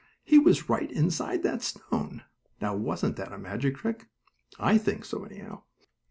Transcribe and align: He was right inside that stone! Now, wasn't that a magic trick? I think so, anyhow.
He 0.23 0.39
was 0.39 0.67
right 0.67 0.91
inside 0.91 1.43
that 1.43 1.61
stone! 1.61 2.23
Now, 2.59 2.75
wasn't 2.75 3.17
that 3.17 3.31
a 3.33 3.37
magic 3.37 3.75
trick? 3.75 4.07
I 4.57 4.79
think 4.79 5.05
so, 5.05 5.25
anyhow. 5.25 5.61